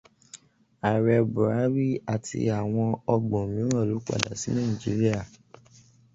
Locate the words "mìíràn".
3.53-3.87